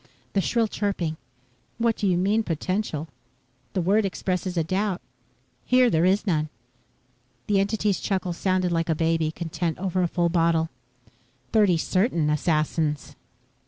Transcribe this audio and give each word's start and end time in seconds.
The 0.33 0.41
shrill 0.41 0.67
chirping: 0.67 1.17
"What 1.77 1.95
do 1.95 2.07
you 2.07 2.17
mean, 2.17 2.41
potential? 2.41 3.07
The 3.73 3.81
word 3.81 4.03
expresses 4.03 4.57
a 4.57 4.63
doubt. 4.63 4.99
Here 5.63 5.91
there 5.91 6.05
is 6.05 6.25
none." 6.25 6.49
The 7.45 7.59
entity's 7.59 7.99
chuckle 7.99 8.33
sounded 8.33 8.71
like 8.71 8.89
a 8.89 8.95
baby, 8.95 9.29
content 9.29 9.77
over 9.77 10.01
a 10.01 10.07
full 10.07 10.29
bottle. 10.29 10.69
"Thirty 11.51 11.77
certain 11.77 12.31
assassins." 12.31 13.15